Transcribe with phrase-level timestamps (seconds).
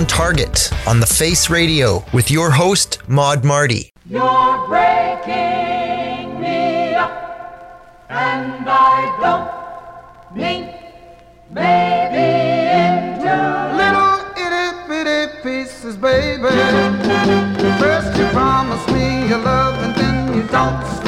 [0.00, 3.90] On Target on the Face Radio with your host, Mod Marty.
[4.08, 10.72] You're breaking me up, and I don't mean
[11.50, 12.16] maybe
[12.80, 13.36] into
[13.76, 16.48] little itty bitty pieces, baby.
[17.78, 20.99] First you promise me your love and then you don't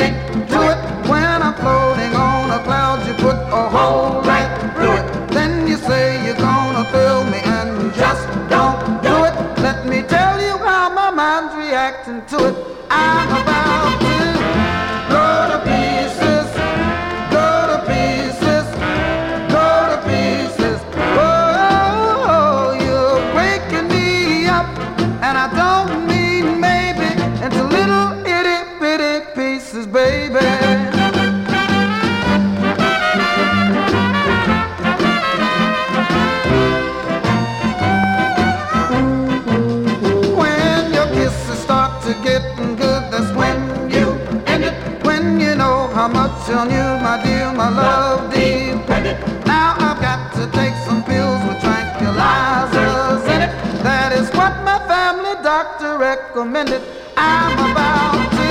[46.52, 49.16] on you, my dear, my love depended.
[49.46, 53.52] Now I've got to take some pills with tranquilizers in it.
[53.82, 56.82] That is what my family doctor recommended.
[57.16, 58.41] I'm about to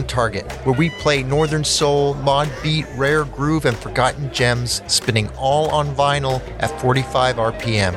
[0.00, 5.28] On Target, where we play Northern Soul, Mod Beat, Rare Groove, and Forgotten Gems, spinning
[5.36, 7.94] all on vinyl at 45 RPM.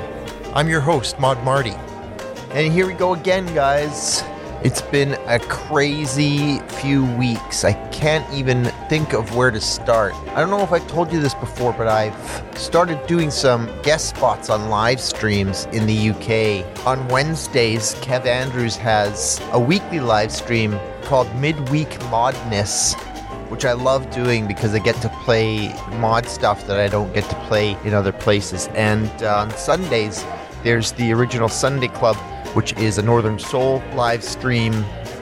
[0.54, 1.76] I'm your host, Mod Marty.
[2.52, 4.22] And here we go again, guys.
[4.66, 7.64] It's been a crazy few weeks.
[7.64, 10.14] I can't even think of where to start.
[10.36, 14.10] I don't know if I've told you this before, but I've started doing some guest
[14.10, 16.86] spots on live streams in the UK.
[16.86, 22.94] On Wednesdays, Kev Andrews has a weekly live stream called Midweek Modness,
[23.50, 25.70] which I love doing because I get to play
[26.00, 28.68] mod stuff that I don't get to play in other places.
[28.74, 30.26] And uh, on Sundays,
[30.64, 32.16] there's the original Sunday Club
[32.54, 34.74] which is a Northern Soul live stream,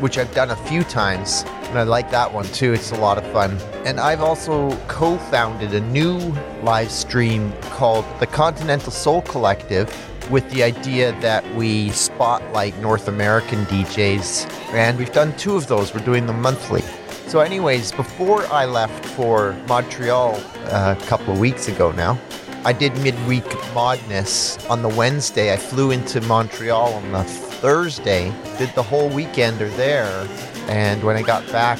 [0.01, 1.44] which I've done a few times.
[1.69, 2.74] And I like that one too.
[2.74, 3.57] It's a lot of fun.
[3.86, 6.18] And I've also co founded a new
[6.62, 9.89] live stream called the Continental Soul Collective
[10.31, 14.50] with the idea that we spotlight North American DJs.
[14.74, 16.81] And we've done two of those, we're doing them monthly.
[17.28, 20.36] So, anyways, before I left for Montreal
[20.66, 22.18] uh, a couple of weeks ago now,
[22.63, 23.44] I did midweek
[23.74, 25.54] modness on the Wednesday.
[25.54, 30.27] I flew into Montreal on the Thursday, did the whole weekender there,
[30.68, 31.80] and when I got back,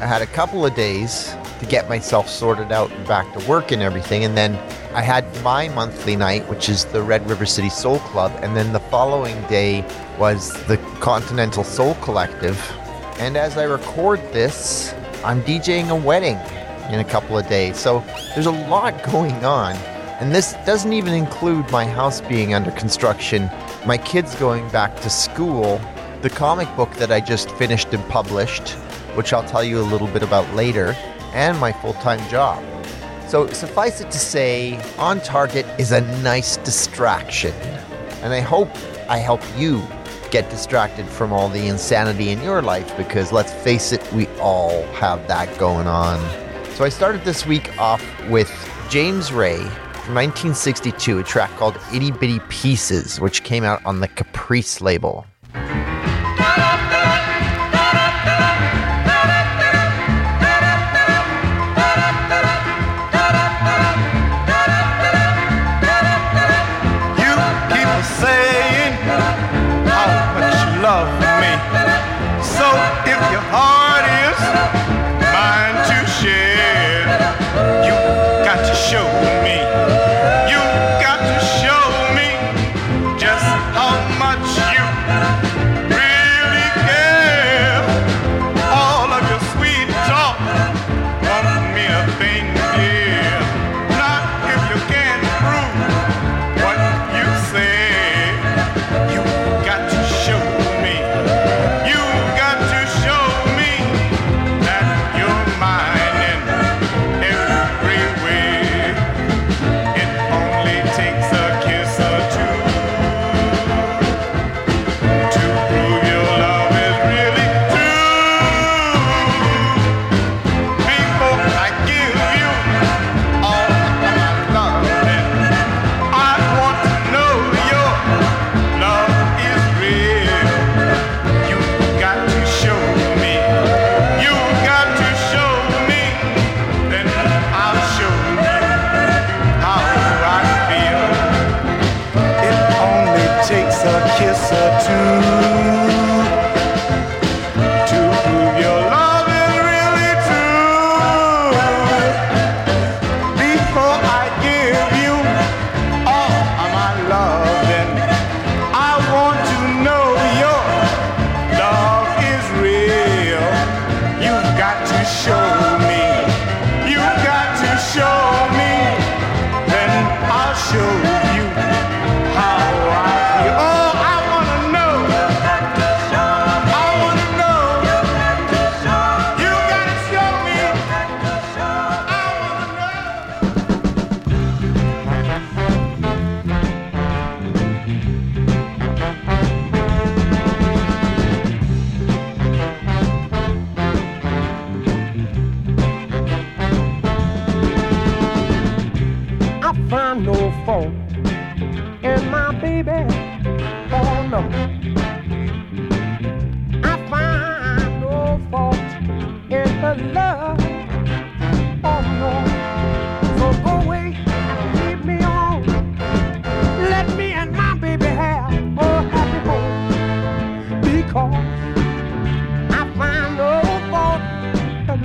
[0.00, 3.72] I had a couple of days to get myself sorted out and back to work
[3.72, 4.24] and everything.
[4.24, 4.54] And then
[4.94, 8.30] I had my monthly night, which is the Red River City Soul Club.
[8.42, 9.86] And then the following day
[10.18, 12.60] was the Continental Soul Collective.
[13.18, 14.92] And as I record this,
[15.24, 16.36] I'm DJing a wedding
[16.92, 17.78] in a couple of days.
[17.78, 18.04] So
[18.34, 19.76] there's a lot going on.
[20.20, 23.50] And this doesn't even include my house being under construction,
[23.86, 25.80] my kids going back to school,
[26.20, 28.72] the comic book that I just finished and published,
[29.14, 30.94] which I'll tell you a little bit about later,
[31.32, 32.62] and my full time job.
[33.32, 37.54] So suffice it to say, On Target is a nice distraction.
[38.20, 38.68] And I hope
[39.08, 39.82] I help you
[40.30, 44.82] get distracted from all the insanity in your life because let's face it, we all
[44.88, 46.20] have that going on.
[46.74, 48.52] So I started this week off with
[48.90, 54.08] James Ray from 1962, a track called Itty Bitty Pieces, which came out on the
[54.08, 55.24] Caprice label.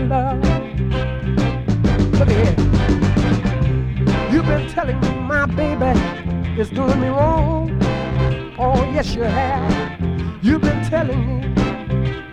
[0.07, 0.39] love.
[2.13, 2.55] Look at here.
[4.31, 5.99] You've been telling me my baby
[6.59, 7.77] is doing me wrong.
[8.57, 10.01] Oh, yes, you have.
[10.41, 11.53] You've been telling me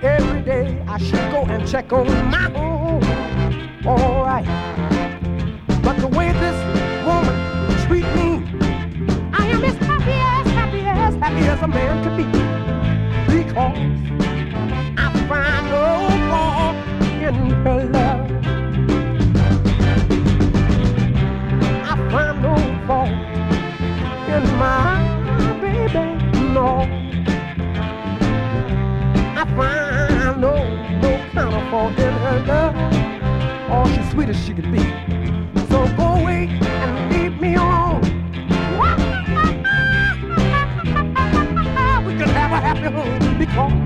[0.03, 3.03] every day I should go and check on my own.
[3.87, 4.47] All right.
[5.83, 6.59] But the way this
[7.05, 7.37] woman
[7.87, 8.29] treat me,
[9.33, 12.25] I am as happy as, happy as, happy as a man could be.
[13.37, 14.14] Because
[17.25, 18.31] in her love.
[21.91, 22.55] I find no
[22.87, 23.09] fault
[24.29, 25.01] in my
[25.63, 26.05] baby,
[26.53, 26.69] no.
[29.41, 30.55] I find no,
[31.01, 32.75] no kind of fault in her love.
[33.71, 34.83] Oh, she's sweet as she can be.
[35.71, 38.03] So go away and leave me alone.
[42.07, 43.84] We can have a happy home because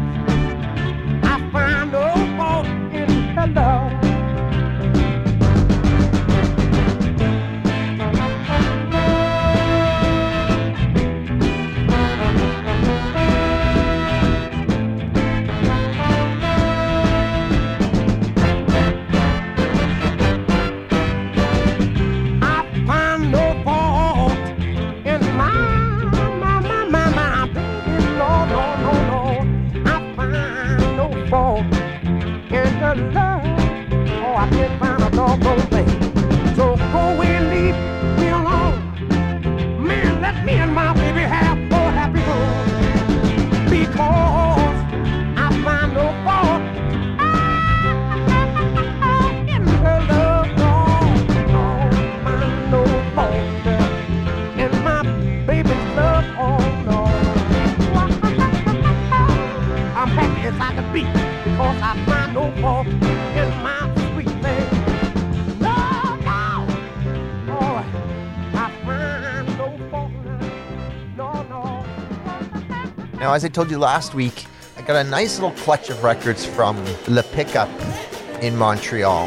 [62.65, 62.85] oh.
[73.19, 74.47] Now, as I told you last week,
[74.77, 77.69] I got a nice little clutch of records from Le Pickup
[78.41, 79.27] in Montreal,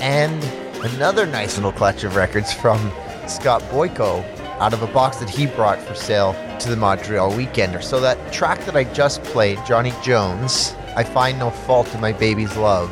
[0.00, 0.44] and
[0.84, 2.78] another nice little clutch of records from
[3.26, 4.22] Scott Boyko
[4.60, 7.82] out of a box that he brought for sale to the Montreal Weekender.
[7.82, 12.12] So that track that I just played, Johnny Jones, I Find No Fault in My
[12.12, 12.90] Baby's Love,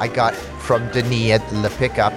[0.00, 2.12] I got from Denis at Le Pickup.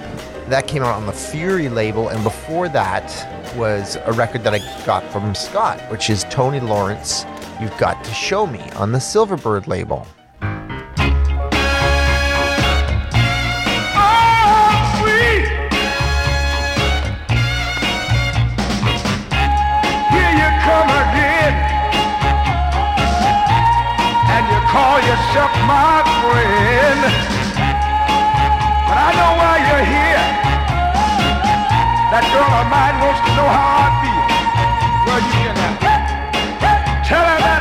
[0.48, 4.58] That came out on the Fury label, and before that was a record that I
[4.84, 7.24] got from Scott, which is Tony Lawrence.
[7.60, 10.06] You've got to show me on the Silverbird label.
[25.66, 27.00] My friend.
[28.88, 30.24] But I know why you're here.
[32.12, 34.26] That girl of mine wants to know how I feel.
[35.06, 35.56] Well, you can
[37.06, 37.59] Tell her that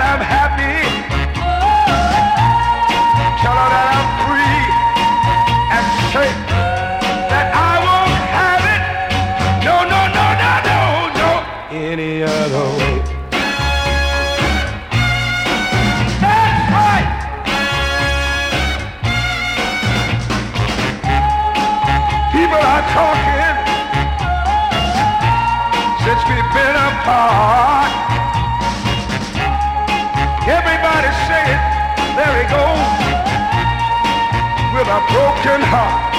[35.41, 36.12] broken heart.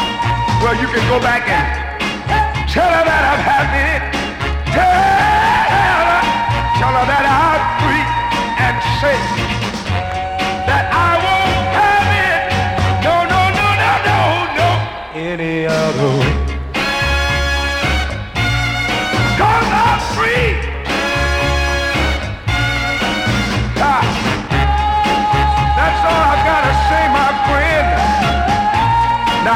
[0.62, 1.67] Well, you can go back and
[2.73, 4.00] tell her that I'm happy.
[4.73, 6.21] Tell her,
[6.81, 8.07] tell her that I'm free
[8.65, 9.29] and safe.
[10.69, 12.41] That I won't have it.
[13.05, 14.21] No, no, no, no, no,
[14.57, 14.69] no.
[15.21, 16.30] Any other way.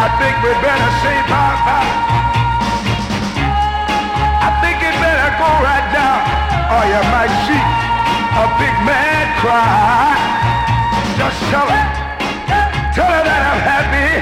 [0.04, 1.92] I think we better say bye-bye.
[4.44, 6.20] I think it better go right down,
[6.76, 7.64] or you might see
[8.37, 10.12] a big man cry.
[11.16, 11.84] Just tell her,
[12.92, 14.12] tell her that I'm happy.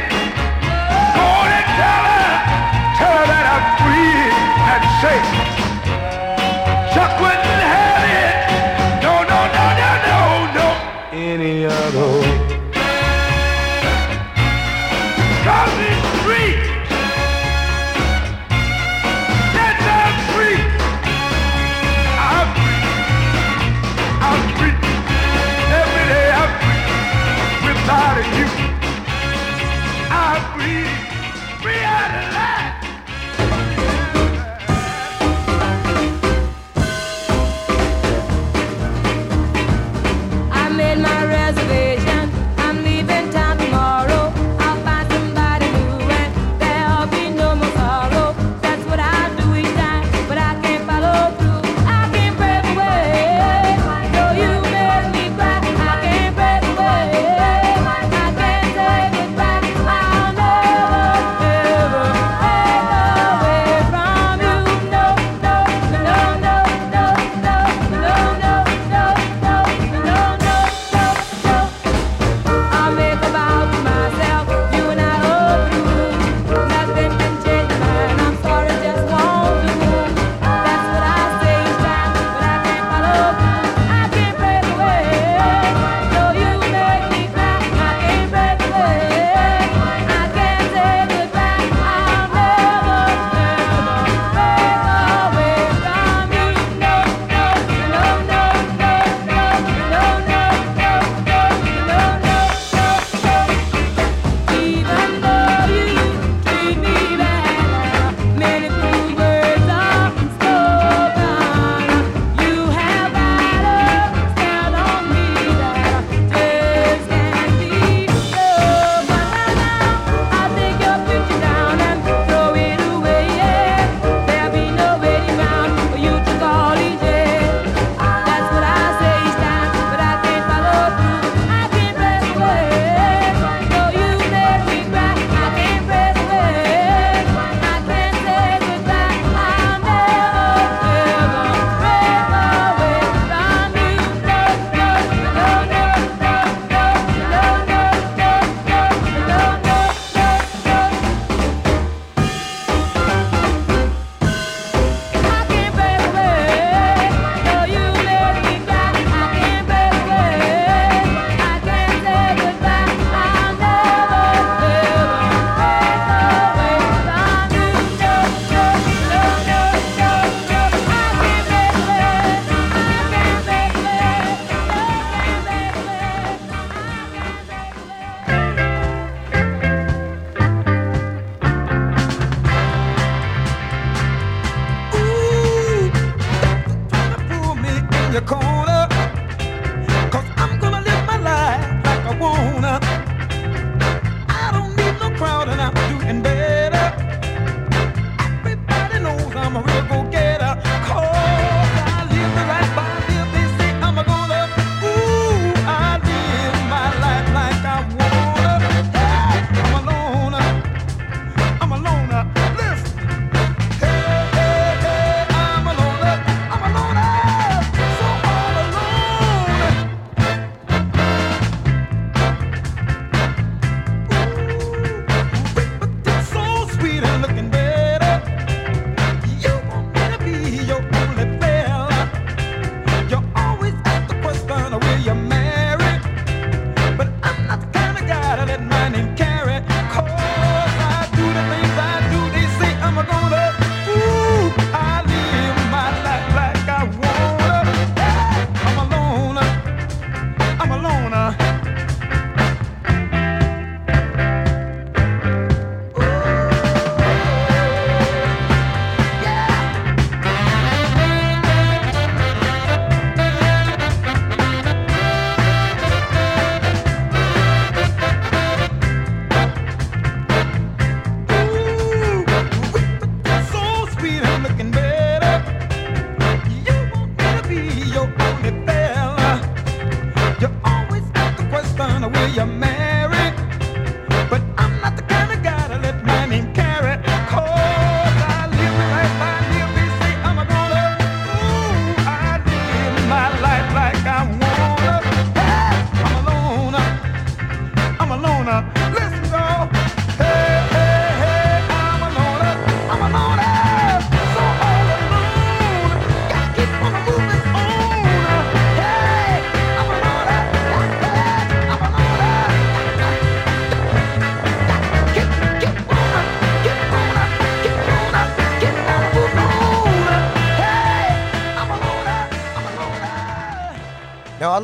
[1.19, 2.31] Go on and tell her,
[3.03, 4.23] tell her that I'm free
[4.71, 5.42] and safe.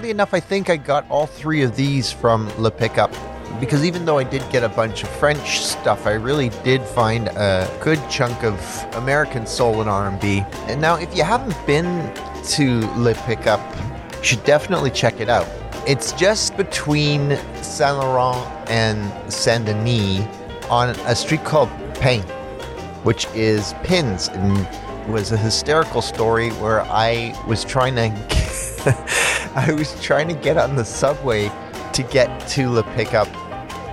[0.08, 3.12] Oddly enough, I think I got all three of these from Le Pickup
[3.60, 7.28] because even though I did get a bunch of French stuff, I really did find
[7.28, 8.56] a good chunk of
[8.94, 10.44] American soul and R&B.
[10.68, 12.14] And now, if you haven't been
[12.56, 13.60] to Le Pickup,
[14.16, 15.46] you should definitely check it out.
[15.86, 20.26] It's just between Saint Laurent and Saint Denis
[20.70, 22.22] on a street called Pain
[23.04, 24.68] which is pins and
[25.10, 28.37] was a hysterical story where I was trying to
[29.54, 31.50] I was trying to get on the subway
[31.92, 33.28] to get to the pickup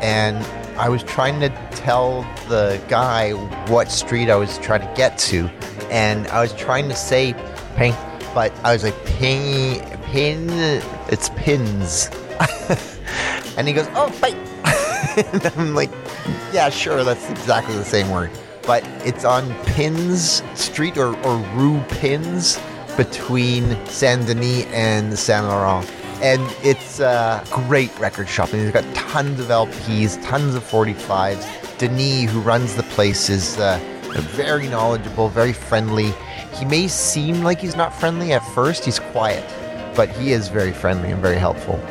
[0.03, 0.37] and
[0.77, 3.31] I was trying to tell the guy
[3.71, 5.49] what street I was trying to get to
[5.89, 7.33] and I was trying to say
[7.75, 7.95] pin
[8.33, 10.49] but I was like pin pin
[11.09, 12.09] it's pins.
[13.57, 14.35] And he goes oh bye.
[15.33, 15.91] And I'm like
[16.53, 18.29] yeah sure that's exactly the same word.
[18.67, 22.59] But it's on Pins Street or, or Rue Pins
[22.97, 25.89] between Saint Denis and Saint Laurent.
[26.21, 28.53] And it's a great record shop.
[28.53, 31.77] And he's got tons of LPs, tons of 45s.
[31.77, 33.77] Denis, who runs the place, is uh,
[34.21, 36.13] very knowledgeable, very friendly.
[36.53, 39.43] He may seem like he's not friendly at first, he's quiet,
[39.95, 41.83] but he is very friendly and very helpful.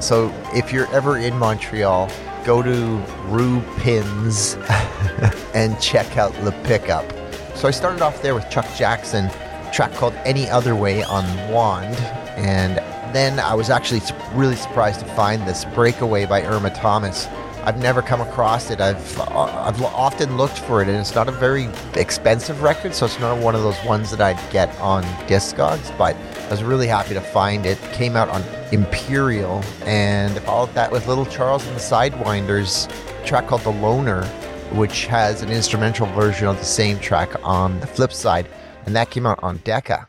[0.00, 2.10] So if you're ever in Montreal,
[2.44, 4.54] go to Rue Pins
[5.54, 7.10] and check out the pickup.
[7.56, 9.30] So I started off there with Chuck Jackson,
[9.74, 11.96] track called Any Other Way on Wand,
[12.36, 12.76] and
[13.14, 17.26] then I was actually really surprised to find this Breakaway by Irma Thomas.
[17.64, 18.80] I've never come across it.
[18.80, 23.06] I've uh, I've often looked for it, and it's not a very expensive record, so
[23.06, 25.96] it's not one of those ones that I'd get on Discogs.
[25.98, 27.78] But I was really happy to find it.
[27.92, 32.88] Came out on Imperial, and followed that with Little Charles and the Sidewinders,
[33.24, 34.24] track called The Loner,
[34.72, 38.46] which has an instrumental version of the same track on the flip side,
[38.86, 40.08] and that came out on Decca.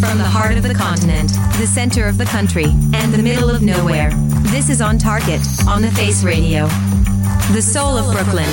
[0.00, 3.62] From the heart of the continent, the center of the country, and the middle of
[3.62, 4.10] nowhere.
[4.52, 6.66] This is On Target, on the Face Radio.
[7.52, 8.46] The soul of Brooklyn.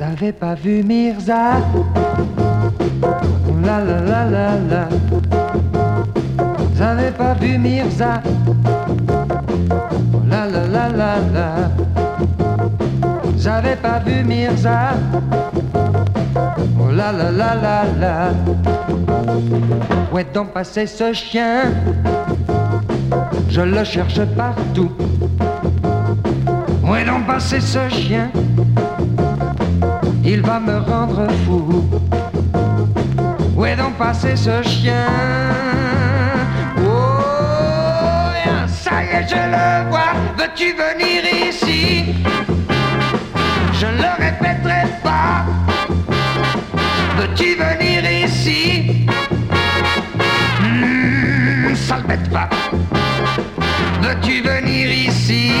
[0.00, 1.60] Avez pas vu Mirza
[3.62, 4.88] La la la la la
[6.84, 8.22] avez pas vu Mirza
[10.28, 11.48] La la la la la.
[13.36, 14.94] J'avais pas vu Mirza.
[16.80, 18.30] Oh la la la la la.
[20.12, 21.72] Où est donc passé ce chien?
[23.48, 24.90] Je le cherche partout.
[26.82, 28.30] Où est donc passé ce chien?
[30.24, 31.84] Il va me rendre fou.
[33.56, 35.06] Où est donc passé ce chien?
[39.22, 40.12] Je le vois.
[40.36, 42.14] Veux-tu venir ici?
[43.80, 45.44] Je ne le répéterai pas.
[47.16, 49.06] Veux-tu venir ici?
[50.60, 52.48] Hmm, Ça le bête pas.
[54.02, 55.52] Veux-tu venir ici?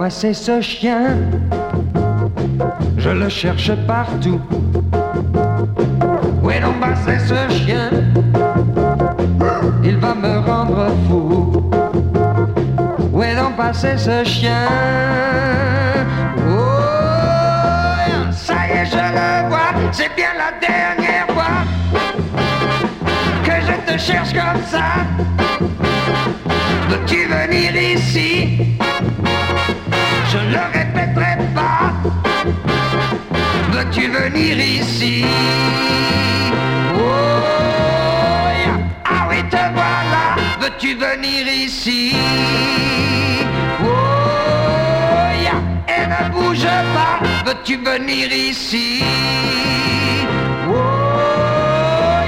[0.00, 1.18] Passé ce chien
[2.96, 4.40] Je le cherche partout.
[6.42, 7.90] Où est donc passé ce chien?
[9.84, 11.70] Il va me rendre fou.
[13.12, 14.66] Où est donc passé ce chien?
[16.48, 16.62] Oh,
[18.32, 19.74] ça y est, je le vois.
[19.92, 21.60] C'est bien la dernière fois
[23.44, 25.04] que je te cherche comme ça.
[26.88, 28.78] Veux-tu venir ici?
[30.32, 31.90] Je ne le répéterai pas.
[33.72, 35.24] Veux-tu venir ici?
[36.94, 37.00] Oh,
[39.04, 40.36] ah oui, te voilà.
[40.60, 42.14] Veux-tu venir ici?
[43.82, 43.88] Oh,
[45.88, 46.62] et ne bouge
[46.94, 47.18] pas.
[47.44, 49.02] Veux-tu venir ici?
[50.68, 50.72] Oh,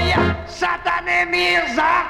[0.05, 0.35] yeah.
[0.45, 2.02] Satané Mirza.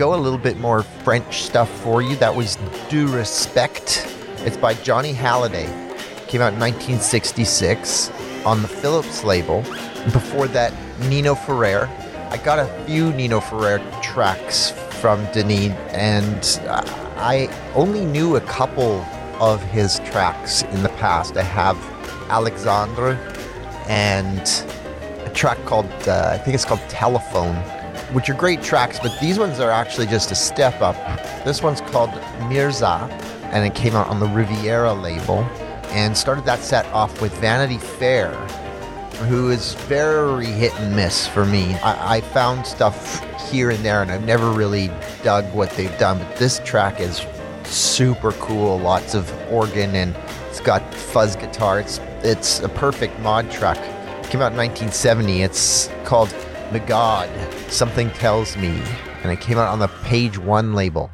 [0.00, 2.16] Go, a little bit more French stuff for you.
[2.16, 2.56] That was
[2.88, 4.10] Du Respect.
[4.38, 5.66] It's by Johnny Hallyday.
[6.26, 8.10] Came out in 1966
[8.46, 9.60] on the Philips label.
[10.04, 10.72] Before that,
[11.10, 11.86] Nino Ferrer.
[12.30, 14.70] I got a few Nino Ferrer tracks
[15.02, 16.58] from Denis, and
[17.18, 19.04] I only knew a couple
[19.38, 21.36] of his tracks in the past.
[21.36, 21.76] I have
[22.30, 23.18] Alexandre
[23.86, 24.40] and
[25.26, 27.62] a track called, uh, I think it's called Telephone,
[28.12, 30.96] which are great tracks, but these ones are actually just a step up.
[31.44, 32.10] This one's called
[32.48, 33.08] Mirza,
[33.52, 35.38] and it came out on the Riviera label,
[35.90, 38.32] and started that set off with Vanity Fair,
[39.28, 41.74] who is very hit and miss for me.
[41.76, 44.90] I, I found stuff here and there, and I've never really
[45.22, 47.24] dug what they've done, but this track is
[47.64, 48.78] super cool.
[48.78, 50.16] Lots of organ, and
[50.48, 51.80] it's got fuzz guitar.
[51.80, 53.78] It's, it's a perfect mod track.
[54.30, 55.42] Came out in 1970.
[55.42, 56.32] It's called
[56.70, 57.28] Magod,
[57.68, 58.80] Something Tells Me,
[59.24, 61.10] and it came out on the Page One label.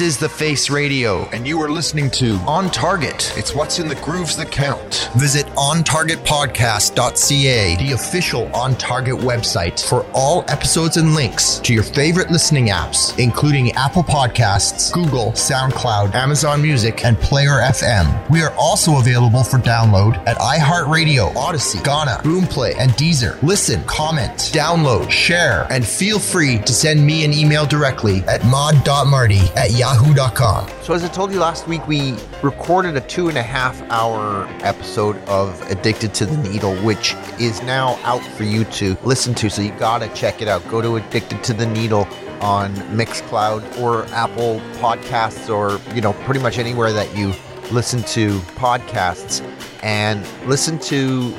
[0.00, 1.28] This is The Face Radio.
[1.28, 3.34] And you are listening to On Target.
[3.36, 5.10] It's what's in the grooves that count.
[5.14, 12.30] Visit OnTargetPodcast.ca, the official On Target website, for all episodes and links to your favorite
[12.30, 18.19] listening apps, including Apple Podcasts, Google, SoundCloud, Amazon Music, and Player FM.
[18.30, 23.42] We are also available for download at iHeartRadio, Audacy, Gaana, Boomplay, and Deezer.
[23.42, 29.40] Listen, comment, download, share, and feel free to send me an email directly at mod.marty
[29.56, 30.68] at yahoo.com.
[30.82, 34.46] So, as I told you last week, we recorded a two and a half hour
[34.60, 39.50] episode of Addicted to the Needle, which is now out for you to listen to.
[39.50, 40.66] So, you gotta check it out.
[40.68, 42.06] Go to Addicted to the Needle
[42.40, 47.34] on Mixcloud or Apple Podcasts or, you know, pretty much anywhere that you
[47.70, 49.40] listen to podcasts
[49.82, 51.30] and listen to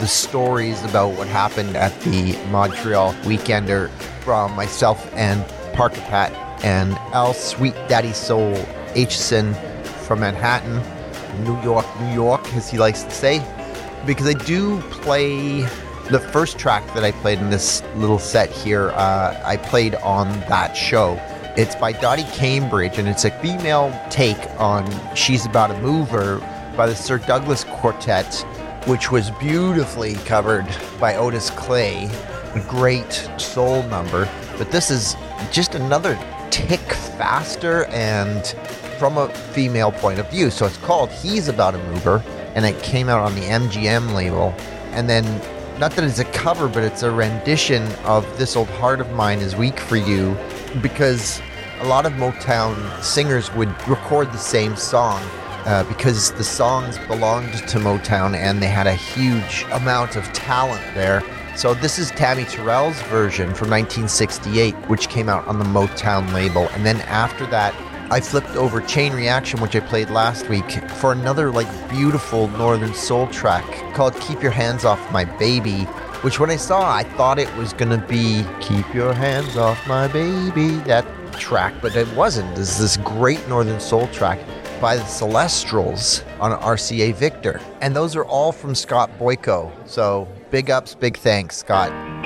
[0.00, 6.32] the stories about what happened at the Montreal Weekender from myself and Parker Pat
[6.64, 8.54] and Al Sweet Daddy Soul
[8.94, 9.54] Aitchison
[10.04, 10.82] from Manhattan,
[11.44, 13.38] New York, New York, as he likes to say,
[14.06, 15.60] because I do play
[16.10, 18.90] the first track that I played in this little set here.
[18.90, 21.14] Uh, I played on that show.
[21.58, 24.86] It's by Dottie Cambridge, and it's a female take on
[25.16, 26.38] She's About a Mover
[26.76, 28.32] by the Sir Douglas Quartet,
[28.86, 30.68] which was beautifully covered
[31.00, 32.08] by Otis Clay.
[32.54, 34.28] A great soul number.
[34.56, 35.16] But this is
[35.50, 36.16] just another
[36.50, 36.78] tick
[37.18, 38.46] faster and
[38.96, 40.50] from a female point of view.
[40.50, 42.22] So it's called He's About a Mover,
[42.54, 44.54] and it came out on the MGM label.
[44.92, 45.24] And then,
[45.80, 49.40] not that it's a cover, but it's a rendition of This Old Heart of Mine
[49.40, 50.36] is Weak for You,
[50.80, 51.42] because
[51.80, 55.22] a lot of Motown singers would record the same song.
[55.64, 60.80] Uh, because the songs belonged to Motown and they had a huge amount of talent
[60.94, 61.22] there.
[61.56, 66.68] So this is Tammy Terrell's version from 1968, which came out on the Motown label.
[66.70, 67.74] And then after that,
[68.10, 72.94] I flipped over Chain Reaction, which I played last week, for another like beautiful Northern
[72.94, 75.82] Soul track called Keep Your Hands Off My Baby,
[76.22, 80.08] which when I saw, I thought it was gonna be Keep Your Hands Off My
[80.08, 81.04] Baby, that
[81.38, 82.54] track, but it wasn't.
[82.56, 84.38] This this great Northern Soul track
[84.80, 87.60] by the Celestrals on RCA Victor.
[87.80, 89.70] And those are all from Scott Boyko.
[89.88, 92.17] So big ups, big thanks, Scott.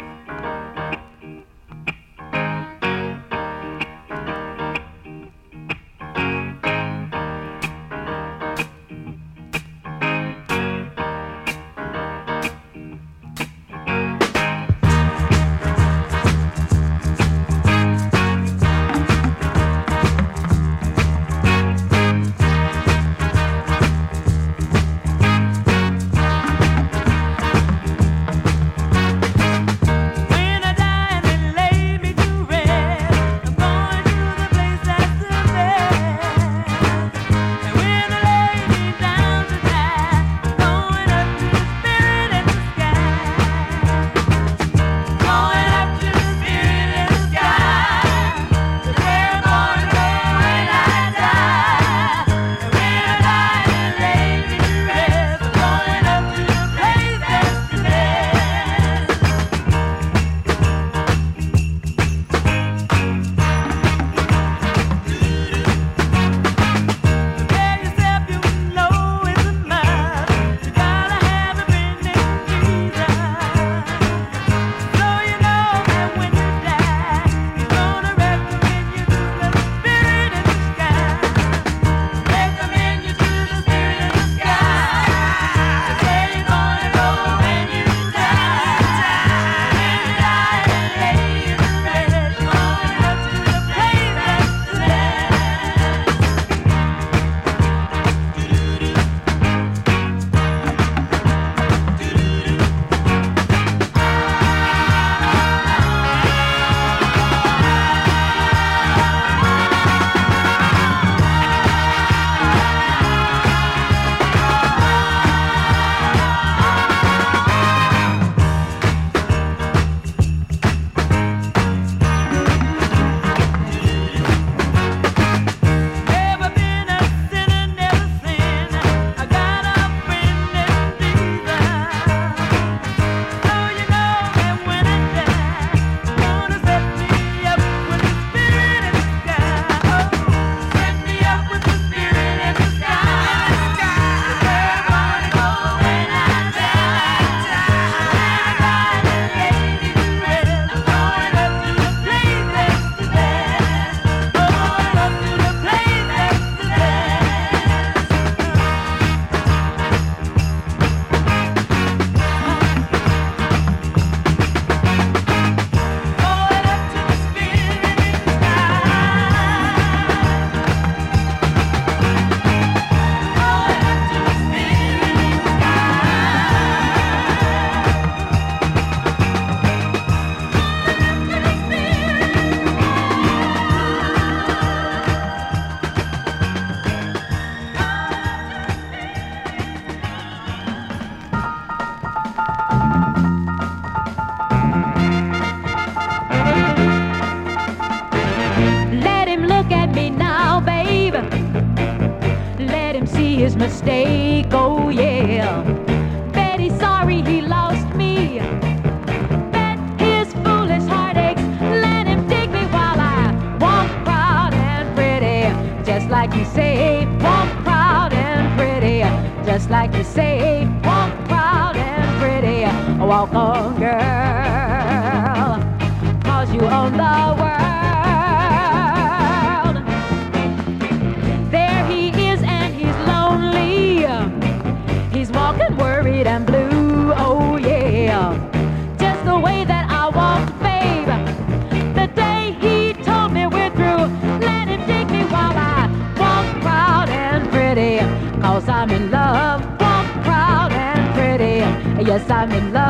[252.43, 252.82] I'm in love.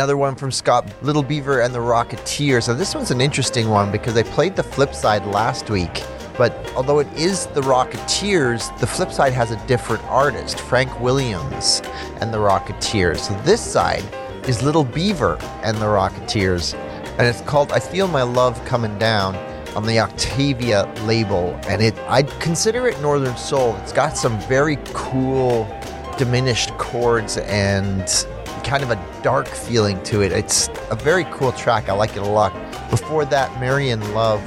[0.00, 2.62] another one from Scott Little Beaver and the Rocketeer.
[2.62, 6.02] So this one's an interesting one because I played the flip side last week.
[6.38, 11.82] But although it is the Rocketeers, the flip side has a different artist, Frank Williams
[12.22, 13.18] and the Rocketeers.
[13.18, 14.02] So this side
[14.48, 16.72] is Little Beaver and the Rocketeers.
[17.18, 19.36] And it's called I Feel My Love Coming Down
[19.76, 21.60] on the Octavia label.
[21.68, 23.76] And it I'd consider it Northern Soul.
[23.82, 25.68] It's got some very cool
[26.16, 28.26] diminished chords and
[28.60, 30.32] kind of a dark feeling to it.
[30.32, 31.88] It's a very cool track.
[31.88, 32.52] I like it a lot.
[32.90, 34.42] Before that, Marion Love,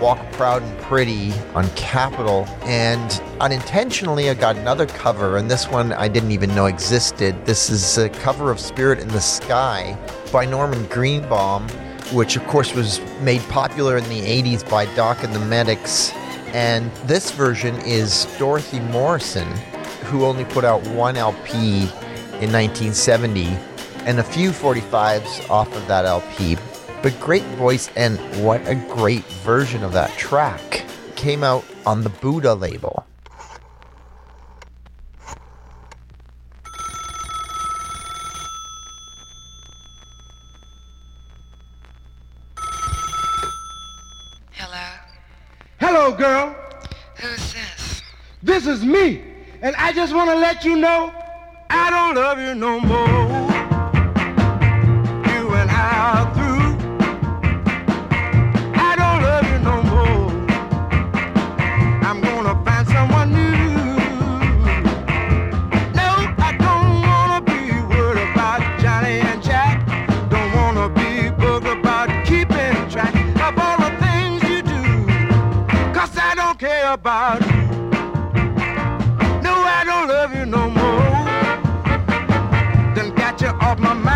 [0.00, 2.46] Walk Proud and Pretty on Capitol.
[2.62, 7.44] And unintentionally, I got another cover, and this one I didn't even know existed.
[7.44, 9.96] This is a cover of Spirit in the Sky
[10.32, 11.68] by Norman Greenbaum,
[12.12, 16.12] which of course was made popular in the 80s by Doc and the Medics.
[16.52, 19.46] And this version is Dorothy Morrison,
[20.04, 21.88] who only put out one LP
[22.40, 23.44] in 1970
[24.06, 26.56] and a few 45s off of that LP.
[27.02, 30.86] But great voice and what a great version of that track.
[31.16, 33.04] Came out on the Buddah label.
[44.52, 44.88] Hello,
[45.78, 46.56] Hello girl.
[47.16, 48.02] Who's this?
[48.42, 49.24] This is me.
[49.60, 51.12] And I just want to let you know
[51.72, 53.48] I don't love you no more.
[55.30, 56.68] You and I are through.
[58.74, 60.30] I don't love you no more.
[62.08, 63.54] I'm gonna find someone new.
[65.94, 66.08] No,
[66.38, 68.34] I don't wanna be worried
[76.92, 77.49] about
[83.70, 84.09] off my mind.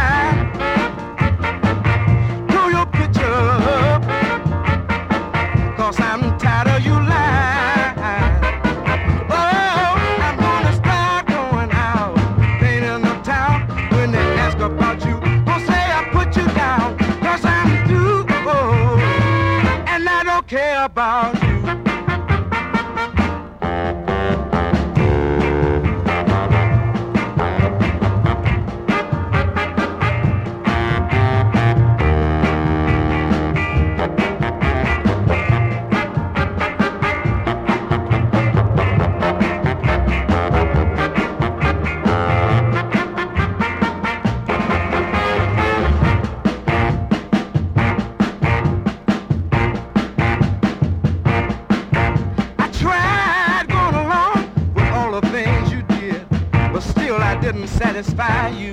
[57.94, 58.63] Satisfy you.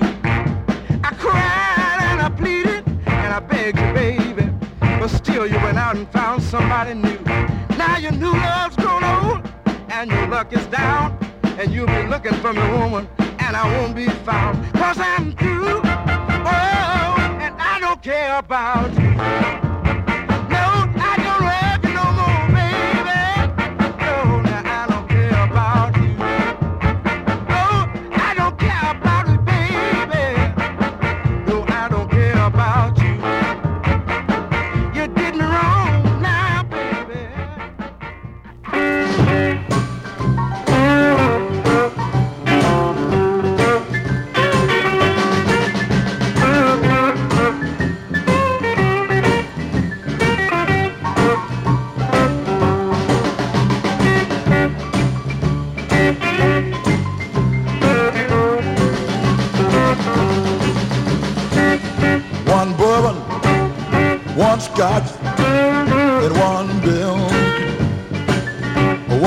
[64.82, 67.18] Scotch, and one bill.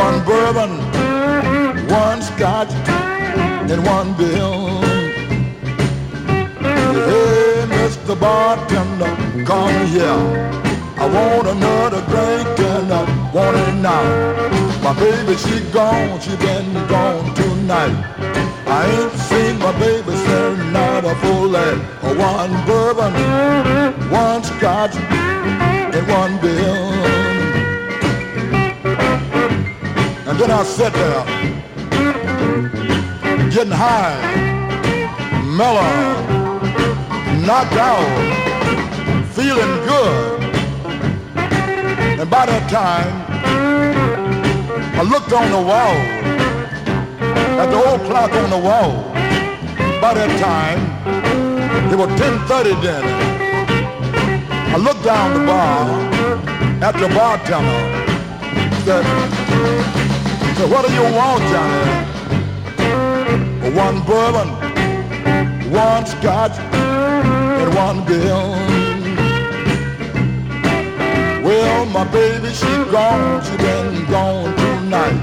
[0.03, 0.71] One bourbon,
[1.87, 2.73] one scotch,
[3.71, 4.81] and one bill.
[6.59, 8.19] Hey, Mr.
[8.19, 9.13] Bartender,
[9.45, 10.23] come here.
[10.97, 13.03] I want another drink and I
[13.33, 14.05] want it now.
[14.83, 17.97] My baby, she gone, she been gone tonight.
[18.67, 21.79] I ain't seen my baby since not a full leg.
[22.03, 23.13] One bourbon,
[24.11, 26.85] one scotch, and one bill.
[30.27, 31.25] And then I sat there,
[33.49, 34.19] getting high,
[35.57, 35.95] mellow,
[37.47, 38.05] knocked out,
[39.33, 40.43] feeling good.
[42.19, 43.13] And by that time,
[44.99, 45.95] I looked on the wall,
[47.61, 49.04] at the old clock on the wall.
[50.05, 50.81] By that time,
[51.91, 53.03] it was 10.30 then.
[54.71, 55.89] I looked down the bar
[56.85, 57.81] at the bartender.
[58.85, 59.03] Said,
[60.57, 61.85] said, what do you want, Johnny?
[63.73, 64.49] One bourbon,
[65.73, 68.53] one scotch, and one girl.
[71.43, 75.17] Well, my baby, she gone, she been gone tonight.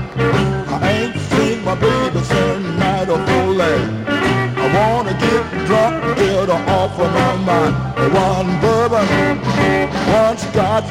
[0.67, 4.02] I ain't seen my baby since night of wanna
[5.23, 6.03] get drunk,
[6.69, 7.75] off of my mind.
[8.13, 9.07] One bourbon,
[10.21, 10.89] one scotch,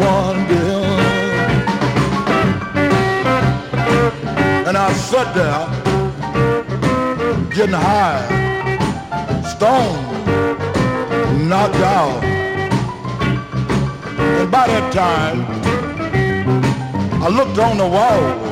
[0.00, 0.84] one bill.
[4.68, 5.66] And I sat there,
[7.54, 8.22] getting high,
[9.52, 12.24] stoned, knocked out.
[14.40, 15.38] And by that time,
[17.22, 18.50] I looked on the wall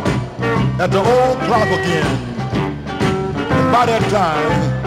[0.80, 2.27] at the old clock again.
[3.72, 4.78] By that time,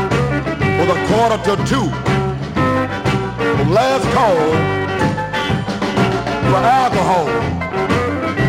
[0.80, 1.88] was a quarter to two.
[3.58, 4.42] The last call
[6.50, 7.28] for alcohol.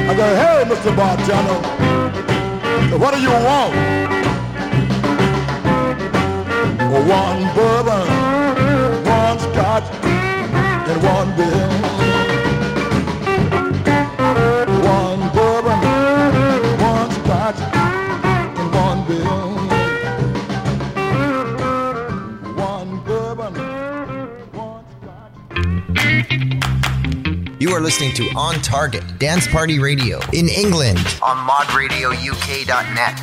[0.08, 0.90] I said, hey, Mr.
[0.96, 1.58] Bartender,
[2.98, 3.72] what do you want?
[7.08, 8.06] One bourbon,
[9.04, 12.11] one scotch, and one bill.
[27.72, 33.18] You are listening to On Target Dance Party Radio in England on modradiouk.net.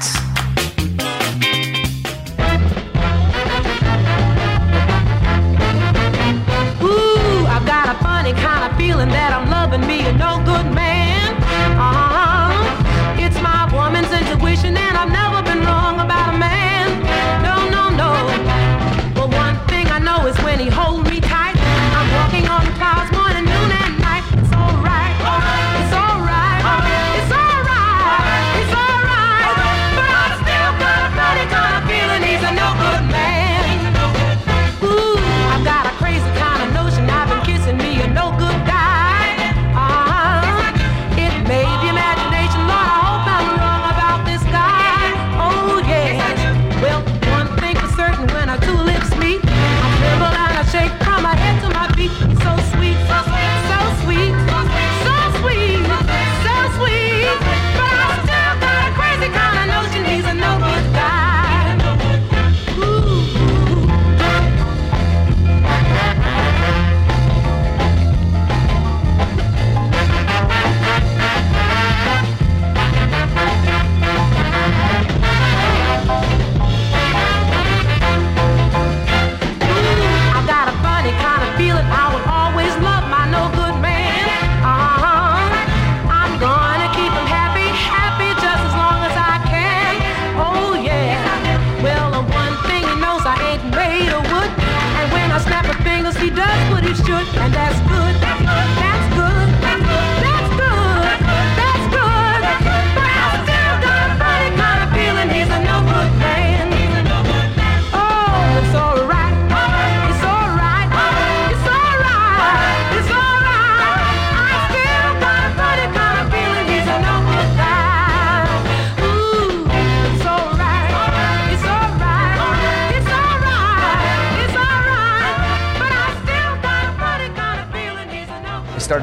[6.82, 10.59] Ooh, I've got a funny kind of feeling that I'm loving me a no good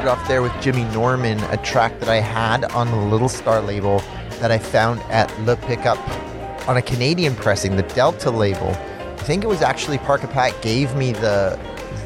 [0.06, 4.00] off there with Jimmy Norman, a track that I had on the Little Star label
[4.40, 5.98] that I found at Le Pickup
[6.68, 8.68] on a Canadian pressing, the Delta label.
[8.68, 11.58] I think it was actually Parker Pat gave me the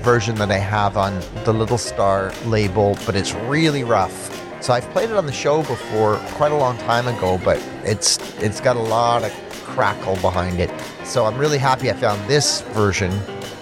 [0.03, 4.37] version that I have on the Little Star label, but it's really rough.
[4.63, 8.19] So I've played it on the show before quite a long time ago, but it's
[8.41, 9.33] it's got a lot of
[9.65, 10.71] crackle behind it.
[11.05, 13.11] So I'm really happy I found this version.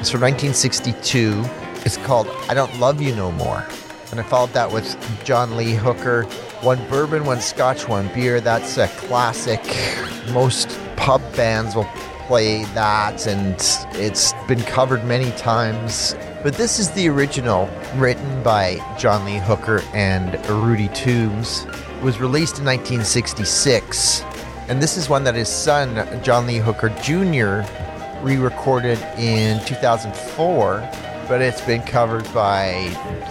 [0.00, 1.42] It's from 1962.
[1.84, 3.64] It's called I Don't Love You No More.
[4.10, 6.22] And I followed that with John Lee Hooker.
[6.62, 8.40] One bourbon, one scotch, one beer.
[8.40, 9.60] That's a classic.
[10.32, 11.88] Most pub bands will
[12.26, 13.54] play that, and
[13.96, 16.14] it's been covered many times.
[16.42, 21.66] But this is the original, written by John Lee Hooker and Rudy Toombs.
[21.66, 24.22] It was released in 1966.
[24.68, 27.66] And this is one that his son, John Lee Hooker Jr.,
[28.22, 30.80] re recorded in 2004
[31.28, 32.88] but it's been covered by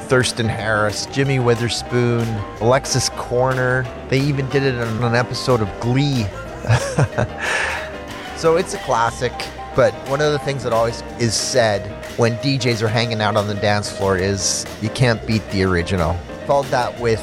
[0.08, 2.28] Thurston Harris, Jimmy Witherspoon,
[2.62, 3.88] Alexis Korner.
[4.10, 6.24] They even did it on an episode of Glee.
[8.38, 9.34] so it's a classic,
[9.76, 11.88] but one of the things that always is said
[12.18, 16.14] when DJs are hanging out on the dance floor is you can't beat the original.
[16.46, 17.22] Followed that with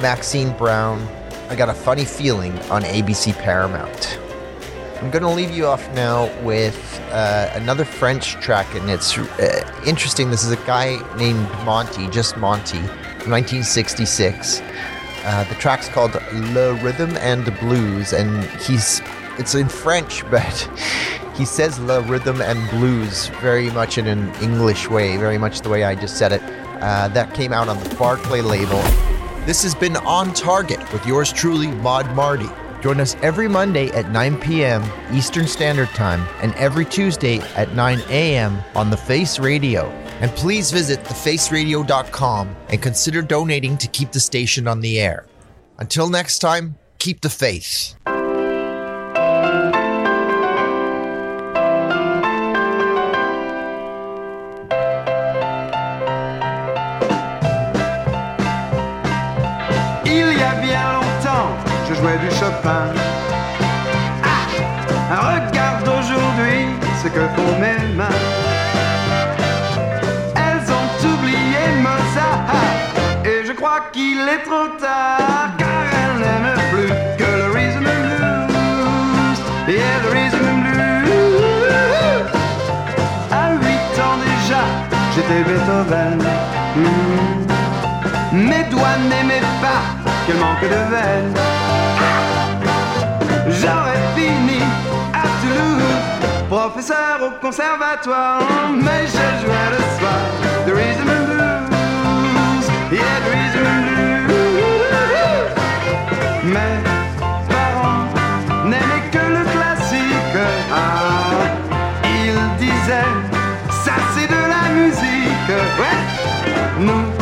[0.00, 1.06] Maxine Brown.
[1.48, 4.18] I got a funny feeling on ABC Paramount.
[5.02, 9.82] I'm going to leave you off now with uh, another French track, and it's uh,
[9.84, 10.30] interesting.
[10.30, 14.60] This is a guy named Monty, just Monty, 1966.
[15.24, 19.02] Uh, the track's called Le Rhythm and Blues, and he's
[19.38, 20.70] it's in French, but
[21.34, 25.68] he says Le Rhythm and Blues very much in an English way, very much the
[25.68, 26.42] way I just said it.
[26.80, 28.80] Uh, that came out on the Barclay label.
[29.46, 32.48] This has been On Target with yours truly, Mod Marty.
[32.82, 34.82] Join us every Monday at 9 p.m.
[35.12, 38.58] Eastern Standard Time and every Tuesday at 9 a.m.
[38.74, 39.86] on The Face Radio.
[40.20, 45.26] And please visit thefaceradio.com and consider donating to keep the station on the air.
[45.78, 47.94] Until next time, keep the faith.
[62.64, 62.90] Ah,
[65.10, 66.66] regarde aujourd'hui
[67.02, 68.20] ce que font mes mains.
[70.36, 72.54] Elles ont oublié Mozart
[73.24, 78.06] et je crois qu'il est trop tard car elles n'aiment plus que le rhythm and
[78.46, 79.40] blues.
[79.66, 81.62] Yeah, the rhythm and blues.
[83.32, 84.62] À huit ans déjà,
[85.14, 86.20] j'étais Beethoven.
[86.76, 87.42] Hmm.
[88.34, 89.82] Mes doigts n'aimaient pas
[90.26, 91.34] quel manque de veine.
[96.72, 98.40] Professeur au conservatoire,
[98.74, 100.24] mais je jouais le soir
[100.66, 103.84] the rhythm and blues, yeah the rhythm and
[104.26, 105.52] blues.
[106.44, 106.76] Mes
[107.50, 108.06] parents
[108.64, 110.38] n'aimaient que le classique,
[110.72, 111.44] ah,
[112.04, 113.14] ils disaient
[113.84, 115.98] ça c'est de la musique, ouais.
[116.80, 117.21] Nous